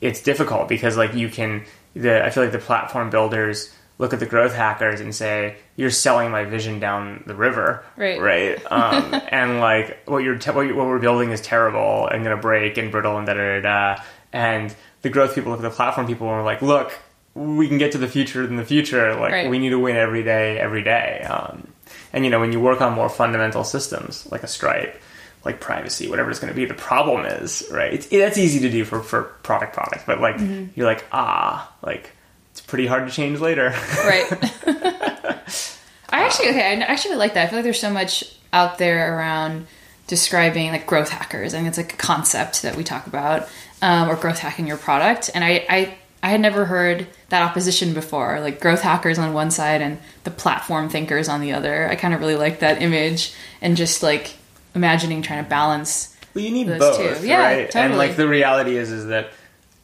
[0.00, 4.20] it's difficult because like you can the I feel like the platform builders look at
[4.20, 7.84] the growth hackers and say you're selling my vision down the river.
[7.96, 8.20] Right.
[8.20, 8.58] right?
[8.70, 12.36] Um, and like what you're te- what, you- what we're building is terrible and gonna
[12.36, 13.60] break and brittle and da da da
[13.96, 14.02] da.
[14.32, 16.96] And the growth people look at the platform people and are like look
[17.34, 19.14] we can get to the future in the future.
[19.14, 19.50] Like Right.
[19.50, 21.22] we need to win every day every day.
[21.22, 21.67] Um,
[22.12, 25.00] and you know when you work on more fundamental systems like a stripe
[25.44, 28.70] like privacy whatever it's going to be the problem is right it's, that's easy to
[28.70, 30.38] do for, for product product but like
[30.74, 32.10] you're like ah like
[32.50, 33.74] it's pretty hard to change later
[34.04, 34.26] right.
[36.10, 36.62] I actually okay.
[36.62, 37.44] I actually like that.
[37.44, 39.66] I feel like there's so much out there around
[40.06, 41.52] describing like growth hackers.
[41.52, 43.48] I think it's like a concept that we talk about,
[43.82, 45.30] um, or growth hacking your product.
[45.34, 48.40] And I, I I had never heard that opposition before.
[48.40, 51.88] Like growth hackers on one side and the platform thinkers on the other.
[51.88, 54.34] I kind of really like that image and just like
[54.74, 56.16] imagining trying to balance.
[56.34, 57.26] Well, you need both, two.
[57.26, 57.60] Yeah, right?
[57.60, 57.96] And totally.
[57.96, 59.30] like the reality is, is that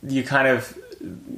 [0.02, 0.76] you kind of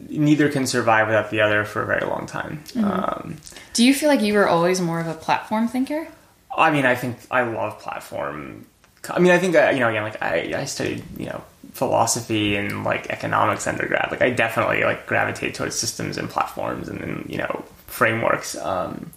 [0.09, 2.62] neither can survive without the other for a very long time.
[2.68, 2.85] Mm-hmm.
[2.85, 3.37] Um,
[3.74, 6.09] Do you feel like you were always more of a platform thinker?
[6.56, 8.66] I mean, I think I love platform.
[9.11, 11.44] I mean, I think uh, you know, again, like I, I studied, you know,
[11.76, 14.08] philosophy and like economics undergrad.
[14.10, 18.56] Like I definitely like gravitate towards systems and platforms and then you know frameworks.
[18.56, 19.12] Um,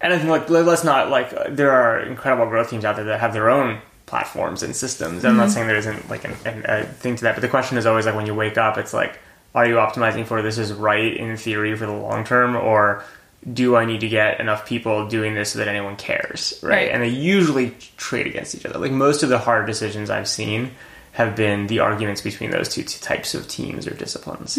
[0.00, 2.96] and I think like let- let's not like uh, there are incredible growth teams out
[2.96, 5.24] there that have their own platforms and systems.
[5.24, 7.78] I'm not saying there isn't like an, an, a thing to that, but the question
[7.78, 9.18] is always like when you wake up, it's like,
[9.54, 13.04] are you optimizing for this is right in theory for the long term, or
[13.52, 16.70] do I need to get enough people doing this so that anyone cares, right?
[16.70, 16.90] Right.
[16.90, 18.78] And they usually trade against each other.
[18.78, 20.72] Like most of the hard decisions I've seen
[21.12, 24.56] have been the arguments between those two, two types of teams or disciplines.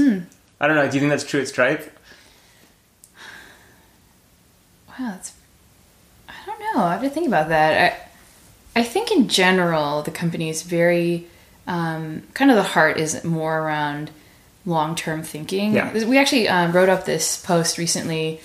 [0.60, 0.88] I don't know.
[0.90, 1.92] Do you think that's true at Stripe?
[4.90, 5.34] Wow, that's.
[6.28, 6.84] I don't know.
[6.84, 7.94] I have to think about that.
[8.76, 11.28] I, I think in general, the company is very.
[11.68, 14.12] Um, kind of the heart is more around
[14.66, 15.74] long term thinking.
[15.74, 16.06] Yeah.
[16.06, 18.42] We actually um, wrote up this post recently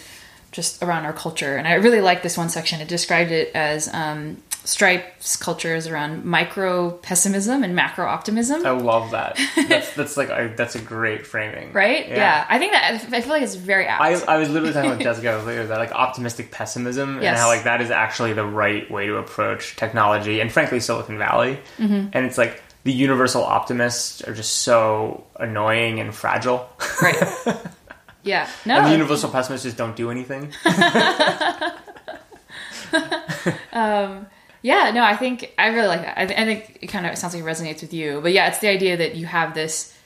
[0.53, 1.57] just around our culture.
[1.57, 2.81] And I really like this one section.
[2.81, 8.67] It described it as um, Stripe's culture is around micro pessimism and macro optimism.
[8.67, 9.39] I love that.
[9.69, 12.09] That's, that's like I, that's a great framing, Right?
[12.09, 12.45] Yeah.
[12.49, 14.03] I think that I feel like it's very apt.
[14.03, 17.31] I, I was literally talking with Jessica later that like optimistic pessimism Yes.
[17.31, 21.17] and how like that is actually the right way to approach technology and frankly Silicon
[21.17, 21.59] Valley.
[21.79, 22.09] Mm-hmm.
[22.13, 26.69] And it's like the universal optimists are just so annoying and fragile.
[27.01, 27.17] right.
[28.23, 28.51] Yeah.
[28.65, 28.79] No.
[28.79, 30.53] and the universal pessimists just don't do anything.
[34.63, 36.19] Yeah, no, I think I really like that.
[36.19, 38.21] I, th- I think it kind of sounds like it resonates with you.
[38.21, 39.97] But yeah, it's the idea that you have this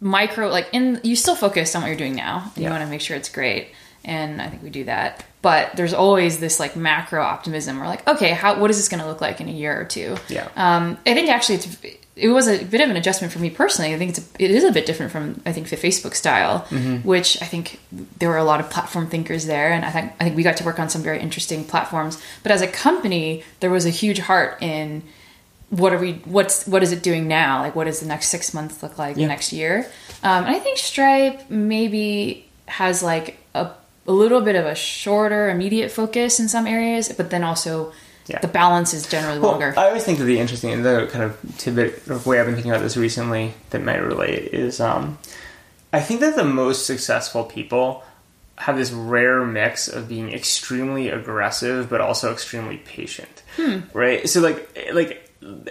[0.00, 2.50] micro, like in you still focus on what you're doing now.
[2.54, 3.68] And You want to make sure it's great,
[4.04, 5.24] and I think we do that.
[5.42, 7.78] But there's always this like macro optimism.
[7.78, 9.84] We're like, okay, how what is this going to look like in a year or
[9.84, 10.16] two?
[10.28, 10.48] Yeah.
[10.56, 11.76] Um, I think actually it's
[12.16, 13.92] it was a bit of an adjustment for me personally.
[13.92, 16.60] I think it's a, it is a bit different from I think the Facebook style,
[17.02, 17.80] which I think
[18.18, 20.56] there were a lot of platform thinkers there, and I think I think we got
[20.58, 22.22] to work on some very interesting platforms.
[22.42, 25.02] But as a company, there was a huge heart in
[25.70, 27.60] what are we what's what is it doing now?
[27.60, 29.16] Like what does the next six months look like?
[29.16, 29.26] Yeah.
[29.26, 29.90] Next year?
[30.22, 33.70] Um, and I think Stripe maybe has like a
[34.06, 37.92] a little bit of a shorter immediate focus in some areas, but then also.
[38.26, 38.38] Yeah.
[38.40, 39.74] The balance is generally Well, longer.
[39.76, 42.54] I always think that the interesting and the kind of tidbit of way I've been
[42.54, 45.18] thinking about this recently that might relate is um,
[45.92, 48.02] I think that the most successful people
[48.56, 53.42] have this rare mix of being extremely aggressive but also extremely patient,
[53.92, 54.28] right?
[54.28, 55.28] So like like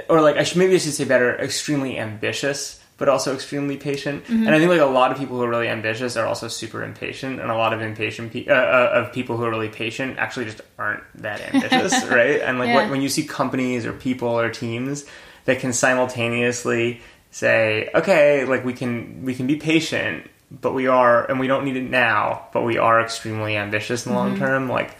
[0.10, 4.24] or like I should maybe I should say better, extremely ambitious but also extremely patient.
[4.30, 6.84] And I think like a lot of people who are really ambitious are also super
[6.84, 10.18] impatient, and a lot of impatient pe- uh, uh, of people who are really patient
[10.20, 12.40] actually just aren't that ambitious, right?
[12.42, 12.76] And like Yeah.
[12.76, 15.06] what, when you see companies or people or teams
[15.46, 17.02] that can simultaneously
[17.32, 21.66] say, okay, like we can we can be patient, but we are, and we don't
[21.66, 24.70] need it now, but we are extremely ambitious in the long term.
[24.70, 24.96] Like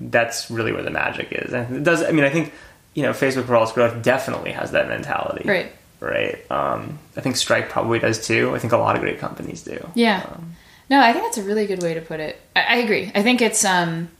[0.00, 1.52] that's really where the magic is.
[1.52, 2.02] And it does.
[2.02, 2.52] I mean, I think
[2.94, 5.72] you know, Facebook for all its growth definitely has that mentality, Right.
[6.00, 6.48] Right.
[6.50, 8.54] Um, I think Stripe probably does too.
[8.54, 9.88] I think a lot of great companies do.
[9.94, 10.24] Yeah.
[10.32, 10.54] Um,
[10.90, 12.40] no, I think that's a really good way to put it.
[12.56, 13.10] I, I agree.
[13.14, 14.10] I think it's um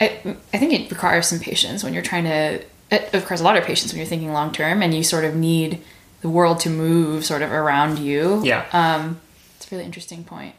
[0.00, 3.56] I I think it requires some patience when you're trying to it requires a lot
[3.56, 5.82] of patience when you're thinking long term and you sort of need
[6.20, 8.42] the world to move sort of around you.
[8.44, 8.66] Yeah.
[8.72, 9.20] Um
[9.56, 10.54] it's a really interesting point.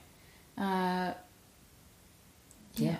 [0.57, 1.11] Uh
[2.75, 2.97] yeah.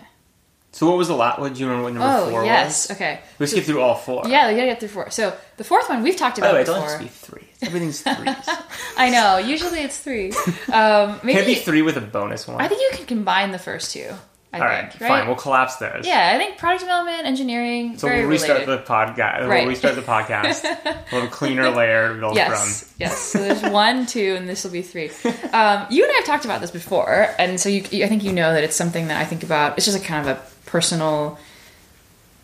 [0.78, 1.40] So what was the last?
[1.40, 1.84] What do you remember?
[1.90, 2.88] What number Oh, four yes.
[2.88, 2.96] was?
[2.96, 3.18] Okay.
[3.40, 4.22] We skipped through all four.
[4.28, 5.10] Yeah, you gotta get through four.
[5.10, 7.48] So the fourth one we've talked By about the way, it have to be three.
[7.62, 8.36] Everything's threes.
[8.96, 9.38] I know.
[9.38, 10.32] Usually it's three.
[10.72, 12.60] Um, maybe Can be three with a bonus one?
[12.60, 14.08] I think you can combine the first two.
[14.50, 15.08] I all right, think, right?
[15.08, 15.26] fine.
[15.26, 16.06] We'll collapse those.
[16.06, 18.86] Yeah, I think product development, engineering, So we'll restart related.
[18.86, 19.46] the podcast.
[19.46, 19.58] Right.
[19.60, 20.62] We'll restart the podcast.
[21.12, 23.18] we'll have a cleaner layer to build yes, yes.
[23.18, 25.10] So there's one, two, and this will be three.
[25.52, 28.32] Um, you and I have talked about this before, and so you, I think you
[28.32, 29.76] know that it's something that I think about.
[29.76, 31.38] It's just a kind of a personal,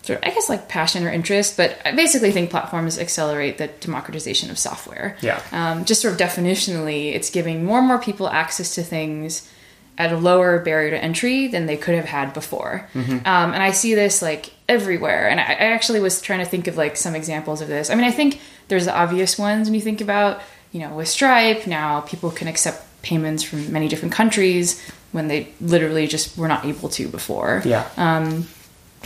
[0.01, 1.55] sort of, I guess, like passion or interest.
[1.55, 5.15] But I basically think platforms accelerate the democratization of software.
[5.21, 5.41] Yeah.
[5.51, 9.49] Um, just sort of definitionally, it's giving more and more people access to things
[9.97, 12.89] at a lower barrier to entry than they could have had before.
[13.25, 15.29] Um, and I see this like everywhere.
[15.29, 17.89] And I, I actually was trying to think of like some examples of this.
[17.89, 20.41] I mean, I think there's the obvious ones when you think about,
[20.73, 24.83] you know, with Stripe, now people can accept payments from many different countries
[25.15, 27.87] when they literally just were not able to before Yeah.
[27.95, 28.47] Um,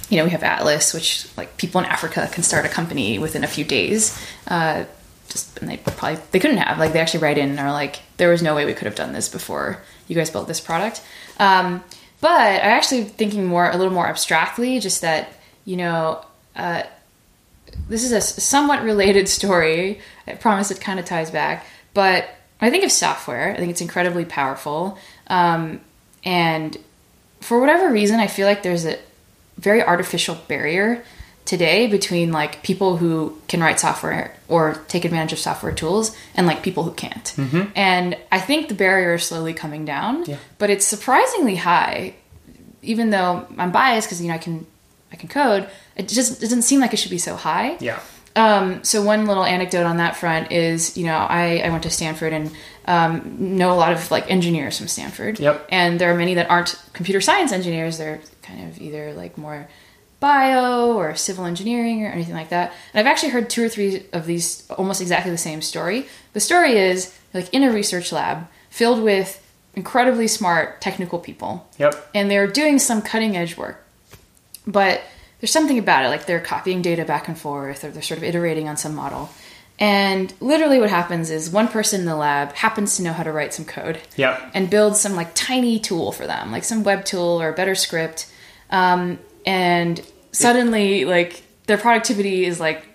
[0.09, 3.43] you know, we have Atlas, which like people in Africa can start a company within
[3.43, 4.19] a few days.
[4.47, 4.85] Uh,
[5.29, 7.99] just and they probably they couldn't have like they actually write in and are like
[8.17, 11.03] there was no way we could have done this before you guys built this product.
[11.37, 11.83] Um,
[12.21, 15.31] but I'm actually thinking more a little more abstractly, just that
[15.65, 16.25] you know.
[16.55, 16.83] Uh,
[17.87, 19.99] this is a somewhat related story.
[20.25, 21.65] I promise it kind of ties back.
[21.93, 22.27] But
[22.61, 24.97] I think of software, I think it's incredibly powerful.
[25.27, 25.81] Um,
[26.23, 26.77] and
[27.41, 28.97] for whatever reason, I feel like there's a
[29.57, 31.03] very artificial barrier
[31.45, 36.45] today between like people who can write software or take advantage of software tools and
[36.45, 37.33] like people who can't.
[37.75, 40.37] And I think the barrier is slowly coming down, Yeah.
[40.59, 42.13] but it's surprisingly high.
[42.81, 44.65] Even though I'm biased because you know I can
[45.11, 47.77] I can code, it just it doesn't seem like it should be so high.
[47.79, 47.99] Yeah.
[48.35, 51.89] Um, so one little anecdote on that front is, you know, I, I went to
[51.89, 52.51] Stanford and
[52.89, 55.39] um, know a lot of like engineers from Stanford.
[55.39, 55.67] Yep.
[55.69, 57.97] And there are many that aren't computer science engineers.
[57.99, 59.67] They're kind of either like more
[60.19, 62.73] bio or civil engineering or anything like that.
[62.93, 66.07] And I've actually heard two or three of these almost exactly the same story.
[66.33, 72.09] The story is like in a research lab filled with incredibly smart technical people Yep.
[72.15, 73.85] and they're doing some cutting edge work.
[74.67, 75.01] But
[75.39, 78.23] there's something about it, like they're copying data back and forth, or they're sort of
[78.23, 79.29] iterating on some model.
[79.79, 83.31] And literally, what happens is one person in the lab happens to know how to
[83.31, 84.51] write some code Yep.
[84.53, 87.75] and builds some like tiny tool for them, like some web tool or a better
[87.75, 88.29] script.
[88.69, 90.01] Um, and
[90.33, 92.85] suddenly, like their productivity is like,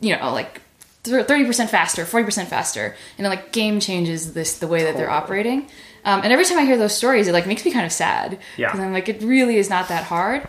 [0.00, 0.60] you know, like
[1.04, 4.96] thirty percent faster, forty percent faster, and it like game changes this the way that
[4.96, 5.68] they're operating.
[6.04, 8.40] Um, and every time I hear those stories, it like makes me kind of sad.
[8.56, 8.66] Yeah.
[8.66, 10.48] because I'm like, it really is not that hard.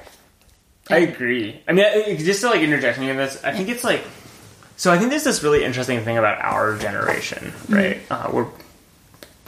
[0.90, 1.62] I agree.
[1.68, 4.04] I mean, just to like interject me in this, I think it's like,
[4.78, 8.02] so I think there's this really interesting thing about our generation, right?
[8.10, 8.48] Uh, we're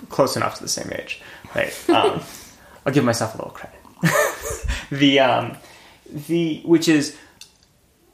[0.10, 1.22] close enough to the same age,
[1.56, 1.90] right?
[1.90, 2.22] Um,
[2.86, 3.80] I'll give myself a little credit.
[4.92, 5.58] the um,
[6.10, 7.18] the which is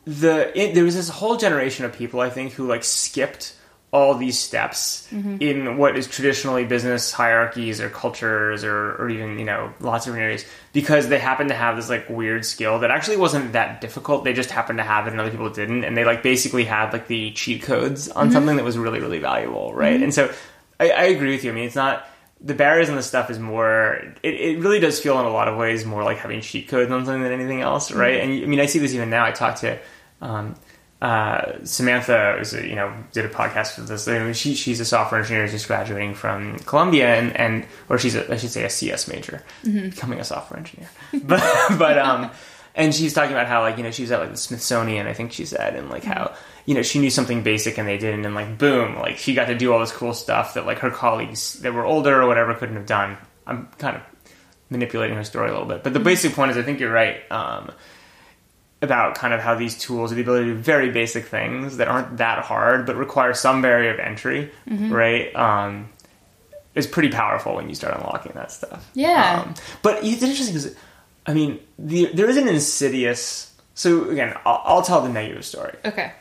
[0.05, 3.55] the it, there was this whole generation of people I think who like skipped
[3.91, 5.37] all these steps mm-hmm.
[5.41, 10.15] in what is traditionally business hierarchies or cultures or, or even you know lots of
[10.15, 14.23] areas because they happen to have this like weird skill that actually wasn't that difficult.
[14.23, 15.83] They just happened to have it and other people didn't.
[15.83, 18.33] And they like basically had like the cheat codes on mm-hmm.
[18.33, 19.95] something that was really really valuable right?
[19.95, 20.03] Mm-hmm.
[20.03, 20.33] And so
[20.79, 21.51] I, I agree with you.
[21.51, 22.07] I mean it's not
[22.39, 25.49] the barriers and the stuff is more it, it really does feel in a lot
[25.49, 28.21] of ways more like having cheat codes on something than anything else right?
[28.21, 29.25] And i mean i see this even now.
[29.25, 29.79] I talk to
[30.21, 30.55] um,
[31.01, 34.07] uh, Samantha was a, you know did a podcast with this.
[34.07, 38.15] I mean, she she's a software engineer just graduating from Columbia and, and or she's
[38.15, 40.89] a, I should say a CS major, becoming a software engineer.
[41.23, 41.41] But
[41.79, 42.29] but um
[42.75, 45.31] and she's talking about how like you know she's at like the Smithsonian I think
[45.31, 46.35] she said and like how
[46.65, 49.45] you know she knew something basic and they didn't and like boom like she got
[49.45, 52.53] to do all this cool stuff that like her colleagues that were older or whatever
[52.53, 53.17] couldn't have done.
[53.47, 54.03] I'm kind of
[54.69, 57.19] manipulating her story a little bit, but the basic point is I think you're right.
[57.31, 57.71] Um,
[58.81, 61.87] about kind of how these tools, are the ability to do very basic things that
[61.87, 65.35] aren't that hard but require some barrier of entry, right?
[65.35, 65.89] Um,
[66.73, 68.89] is pretty powerful when you start unlocking that stuff.
[68.93, 69.43] Yeah.
[69.45, 70.75] Um, but it's interesting because,
[71.25, 73.53] I mean, the, there is an insidious.
[73.75, 75.75] So again, I'll, I'll tell the negative story.
[75.85, 76.13] Okay.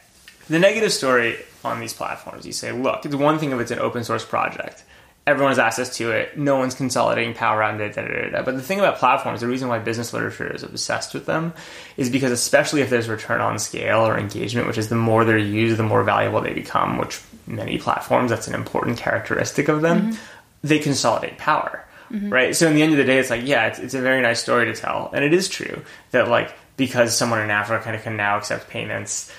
[0.48, 3.78] The negative story on these platforms, you say, look, it's one thing if it's an
[3.78, 4.82] open source project.
[5.26, 6.36] Everyone has access to it.
[6.38, 7.94] No one's consolidating power on it.
[7.94, 8.42] Da, da, da.
[8.42, 11.52] But the thing about platforms, the reason why business literature is obsessed with them,
[11.96, 15.38] is because especially if there's return on scale or engagement, which is the more they're
[15.38, 16.98] used, the more valuable they become.
[16.98, 20.12] Which many platforms, that's an important characteristic of them.
[20.12, 20.20] Mm-hmm.
[20.62, 22.30] They consolidate power, mm-hmm.
[22.30, 22.56] right?
[22.56, 24.42] So in the end of the day, it's like, yeah, it's, it's a very nice
[24.42, 28.02] story to tell, and it is true that like because someone in Africa kind of
[28.02, 29.30] can now accept payments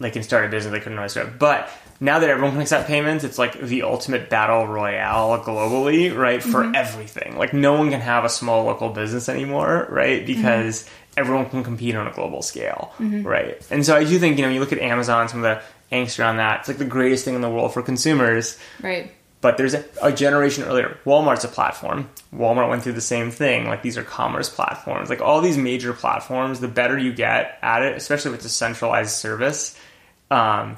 [0.00, 1.38] they can start a business they couldn't always start.
[1.38, 6.42] But now that everyone can accept payments, it's like the ultimate battle royale globally, right?
[6.42, 6.74] For mm-hmm.
[6.74, 7.36] everything.
[7.36, 10.24] Like no one can have a small local business anymore, right?
[10.24, 10.26] Mm-hmm.
[10.26, 13.26] Because everyone can compete on a global scale, mm-hmm.
[13.26, 13.60] right?
[13.70, 16.20] And so I do think, you know, you look at Amazon, some of the angst
[16.20, 18.56] around that, it's like the greatest thing in the world for consumers.
[18.80, 19.12] Right.
[19.40, 20.98] But there's a, a generation earlier.
[21.04, 22.08] Walmart's a platform.
[22.34, 23.66] Walmart went through the same thing.
[23.66, 25.08] Like these are commerce platforms.
[25.08, 29.12] Like all these major platforms, the better you get at it, especially with a centralized
[29.12, 29.78] service,
[30.30, 30.76] um,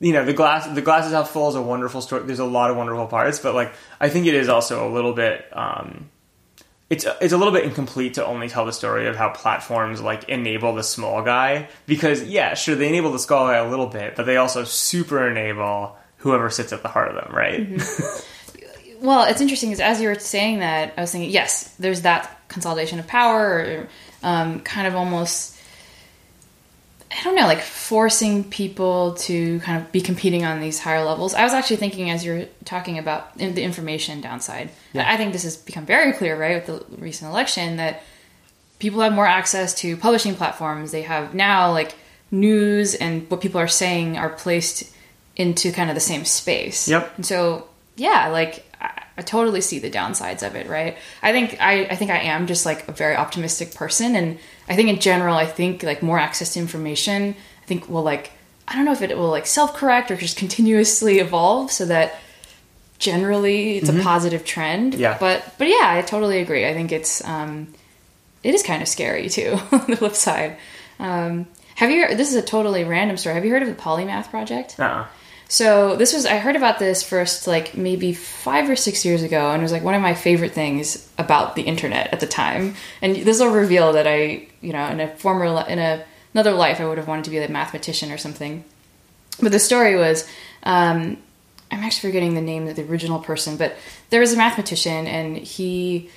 [0.00, 2.24] you know, the glass the glass is half full is a wonderful story.
[2.24, 5.12] There's a lot of wonderful parts, but like I think it is also a little
[5.12, 5.46] bit.
[5.52, 6.10] Um,
[6.88, 10.28] it's it's a little bit incomplete to only tell the story of how platforms like
[10.28, 14.16] enable the small guy because yeah, sure they enable the small guy a little bit,
[14.16, 17.80] but they also super enable whoever sits at the heart of them, right?
[19.00, 22.38] Well, it's interesting because as you were saying that, I was thinking, yes, there's that
[22.48, 23.88] consolidation of power, or
[24.22, 25.56] um, kind of almost,
[27.10, 31.34] I don't know, like forcing people to kind of be competing on these higher levels.
[31.34, 34.70] I was actually thinking as you're talking about in- the information downside.
[34.92, 35.10] Yeah.
[35.10, 38.04] I think this has become very clear, right, with the recent election that
[38.78, 40.92] people have more access to publishing platforms.
[40.92, 41.96] They have now like
[42.30, 44.94] news and what people are saying are placed
[45.34, 46.88] into kind of the same space.
[46.88, 47.12] Yep.
[47.16, 50.96] And so, yeah, like I, I totally see the downsides of it, right?
[51.22, 54.38] I think I, I think I am just like a very optimistic person, and
[54.70, 58.32] I think in general, I think like more access to information, I think will like
[58.68, 62.14] I don't know if it will like self correct or just continuously evolve so that
[62.98, 64.94] generally it's a positive trend.
[64.94, 65.16] Yeah.
[65.18, 66.66] But but yeah, I totally agree.
[66.66, 67.74] I think it's um
[68.44, 70.56] it is kind of scary too on the flip side.
[71.00, 73.34] Um have you this is a totally random story.
[73.34, 74.78] Have you heard of the Polymath project?
[74.78, 75.06] Uh-uh.
[75.50, 79.50] So this was I heard about this first like maybe five or six years ago,
[79.50, 82.76] and it was like one of my favorite things about the internet at the time.
[83.02, 86.80] And this will reveal that I, you know, in a former in a, another life,
[86.80, 88.64] I would have wanted to be a mathematician or something.
[89.42, 90.24] But the story was,
[90.62, 91.16] um,
[91.72, 93.74] I'm actually forgetting the name of the original person, but
[94.10, 96.10] there was a mathematician, and he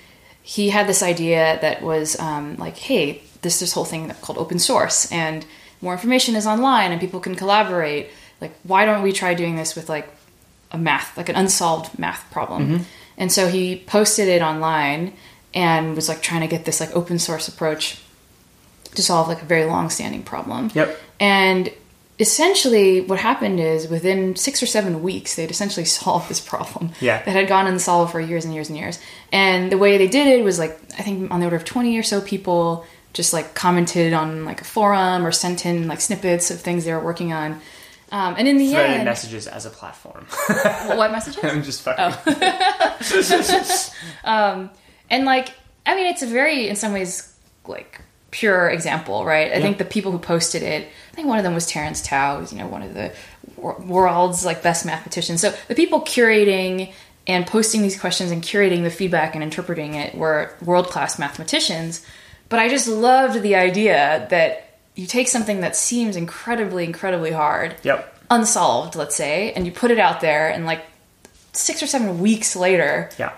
[0.43, 4.59] he had this idea that was um, like, hey, this this whole thing called open
[4.59, 5.43] source, and
[5.81, 8.11] more information is online, and people can collaborate.
[8.43, 10.07] Like, why don't we try doing this with like
[10.71, 12.63] a math, like an unsolved math problem?
[12.67, 12.83] Mm-hmm.
[13.17, 15.13] And so he posted it online
[15.53, 17.99] and was like trying to get this like open source approach
[18.95, 20.69] to solve like a very long standing problem.
[20.73, 20.99] Yep.
[21.19, 21.71] And
[22.19, 27.23] essentially what happened is within six or seven weeks they'd essentially solved this problem Yeah.
[27.23, 28.99] that had gone unsolved for years and years and years
[29.31, 31.97] and the way they did it was like i think on the order of 20
[31.97, 36.51] or so people just like commented on like a forum or sent in like snippets
[36.51, 37.59] of things they were working on
[38.13, 40.27] um, and in the Threaded end messages as a platform.
[40.97, 41.43] what messages?
[41.43, 42.13] I'm just fucking.
[45.09, 45.49] and like
[45.85, 47.35] i mean it's a very in some ways
[47.67, 47.99] like
[48.31, 49.51] pure example right?
[49.51, 52.39] I think the people who posted it i think one of them was Terence Tao
[52.39, 53.11] who's you know one of the
[53.57, 55.41] wor- world's like best mathematicians.
[55.41, 56.93] So the people curating
[57.25, 62.05] and posting these questions and curating the feedback and interpreting it were world-class mathematicians.
[62.49, 67.75] But i just loved the idea that you take something that seems incredibly incredibly hard
[67.83, 68.17] Yep.
[68.31, 70.81] unsolved let's say and you put it out there and like
[71.53, 73.31] six or seven weeks later Yeah.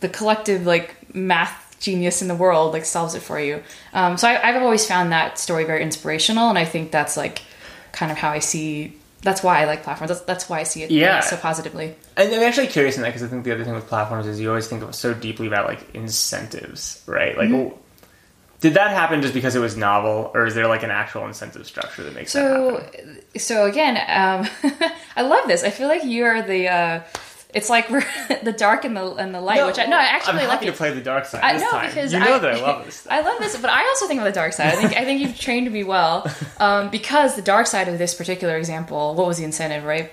[0.00, 3.62] the collective like math genius in the world like solves it for you.
[3.92, 7.42] Um, so I, I've always found that story very inspirational, and I think that's like
[7.92, 8.94] kind of how I see.
[9.20, 10.08] That's why I like platforms.
[10.08, 11.20] That's, that's why I see it Yeah.
[11.20, 11.94] so positively.
[12.16, 14.40] And I'm actually curious in that because I think the other thing with platforms is
[14.40, 17.36] you always think of so deeply about like incentives, right?
[17.36, 17.76] Like, Mm-hmm.
[18.64, 21.66] Did that happen just because it was novel, or is there like an actual incentive
[21.66, 23.20] structure that makes that So, happen?
[23.36, 24.48] so again, um,
[25.16, 25.62] I love this.
[25.62, 26.68] I feel like you are the.
[26.68, 27.00] Uh,
[27.52, 27.88] it's like
[28.42, 30.44] the dark and the and the light, which I no, I actually like it.
[30.44, 30.70] I'm like happy it.
[30.70, 31.88] to play the dark side I know time.
[31.90, 32.94] because you know I, that I love this.
[32.96, 33.12] Stuff.
[33.12, 34.68] I love this, but I also think of the dark side.
[34.68, 36.26] I think I think you've trained me well
[36.58, 39.14] um, because the dark side of this particular example.
[39.14, 40.10] What was the incentive, right?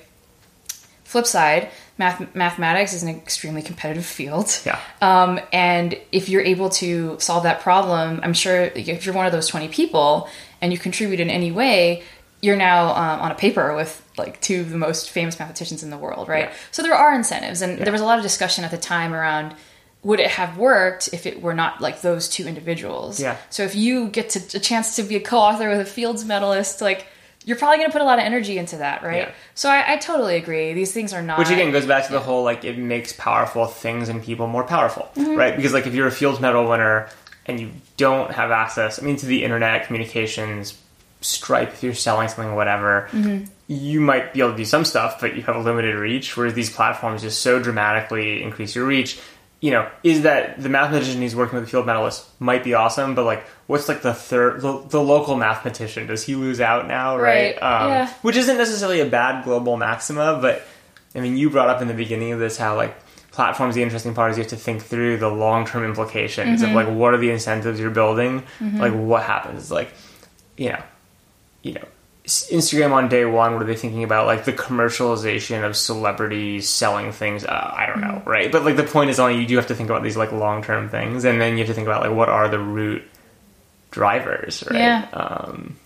[1.05, 1.69] Flip side,
[2.01, 4.59] math, mathematics is an extremely competitive field.
[4.65, 4.79] Yeah.
[5.01, 9.31] Um, and if you're able to solve that problem, I'm sure if you're one of
[9.31, 10.27] those 20 people
[10.59, 12.03] and you contribute in any way,
[12.41, 15.91] you're now um, on a paper with like two of the most famous mathematicians in
[15.91, 16.45] the world, right?
[16.45, 16.55] Yeah.
[16.71, 19.55] So there are incentives, and there was a lot of discussion at the time around
[20.03, 23.19] would it have worked if it were not like those two individuals?
[23.19, 23.37] Yeah.
[23.51, 26.81] So if you get to, a chance to be a co-author with a Fields medalist,
[26.81, 27.05] like
[27.45, 29.27] you're probably going to put a lot of energy into that, right?
[29.27, 29.31] Yeah.
[29.55, 30.73] So I, I totally agree.
[30.73, 31.39] These things are not.
[31.39, 34.63] Which again goes back to the whole like it makes powerful things and people more
[34.63, 35.35] powerful, Mm-hmm.
[35.35, 35.55] right?
[35.55, 37.09] Because like if you're a Fields Medal winner
[37.47, 40.77] and you don't have access, I mean, to the internet communications,
[41.21, 43.45] Stripe, if you're selling something whatever, Mm-hmm.
[43.67, 46.35] you might be able to do some stuff, but you have a limited reach.
[46.37, 49.19] Whereas these platforms just so dramatically increase your reach.
[49.61, 53.13] You know, is that the mathematician he's working with a field medalist might be awesome,
[53.13, 56.07] but like, what's like the third, the, the local mathematician?
[56.07, 57.53] Does he lose out now, right?
[57.61, 58.13] Right, yeah.
[58.23, 60.63] Which isn't necessarily a bad global maxima, but
[61.15, 62.95] I mean, you brought up in the beginning of this how like
[63.31, 63.75] platforms.
[63.75, 66.69] The interesting part is you have to think through the long term implications Mm-hmm.
[66.69, 69.93] of like what are the incentives you're building, like what happens, like
[70.57, 70.81] you know,
[71.61, 71.85] you know.
[72.25, 74.27] Instagram on day one, what are they thinking about?
[74.27, 77.43] Like the commercialization of celebrities selling things.
[77.45, 78.51] Uh, I don't know, right?
[78.51, 80.63] But like the point is, only you do have to think about these like long
[80.63, 83.03] term things, and then you have to think about like what are the root
[83.89, 84.79] drivers, right?
[84.79, 85.07] Yeah.
[85.13, 85.77] Um,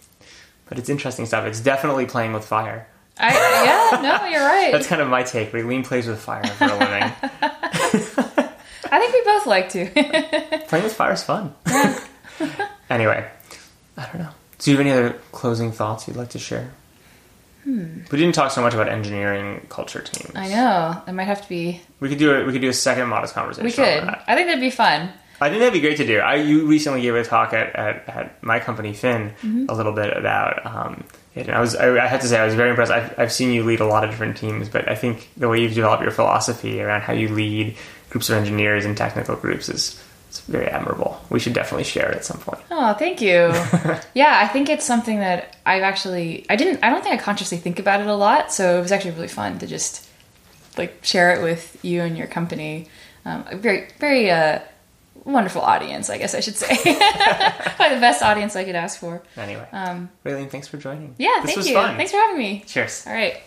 [0.68, 1.46] but it's interesting stuff.
[1.46, 2.88] It's definitely playing with fire.
[3.18, 3.32] I,
[3.64, 4.72] yeah, no, you're right.
[4.72, 5.54] That's kind of my take.
[5.54, 7.12] Lean plays with fire for a living.
[8.92, 9.86] I think we both like to.
[10.68, 11.54] Playing with fire is fun.
[11.68, 12.00] Yeah.
[12.90, 13.30] anyway,
[13.98, 14.30] I don't know.
[14.66, 16.72] Do you have any other closing thoughts you'd like to share?
[17.68, 20.32] We didn't talk so much about engineering culture teams.
[20.32, 20.38] Hmm.
[20.38, 21.04] I know.
[21.08, 21.82] It might have to be.
[22.00, 23.66] We could do a we could do a second modest conversation.
[23.66, 24.04] We could.
[24.04, 25.12] I think that'd be fun.
[25.40, 26.18] I think that'd be great to do.
[26.18, 29.66] I you recently gave a talk at, at, at my company Finn Mm-hmm.
[29.70, 31.04] a little bit about um,
[31.36, 32.92] it, and I was I, I had to say I was very impressed.
[32.92, 35.62] I've, I've seen you lead a lot of different teams, but I think the way
[35.62, 37.78] you've developed your philosophy around how you lead
[38.10, 40.02] groups of engineers and technical groups is
[40.40, 41.20] it's very admirable.
[41.30, 42.62] We should definitely share it at some point.
[42.72, 43.32] Oh, thank you.
[44.14, 46.46] yeah, I think it's something that I've actually.
[46.50, 46.84] I didn't.
[46.84, 48.52] I don't think I consciously think about it a lot.
[48.52, 50.08] So it was actually really fun to just
[50.78, 52.88] like share it with you and your company.
[53.24, 54.60] Um, a very, very uh,
[55.24, 56.76] wonderful audience, I guess I should say.
[57.78, 59.24] Probably the best audience I could ask for.
[59.38, 61.16] Anyway, Um, Raylene, thanks for joining.
[61.18, 61.74] yeah, this thank you.
[61.74, 61.96] fun.
[61.98, 62.64] Thanks for having me.
[62.68, 63.06] Cheers.
[63.08, 63.38] All right.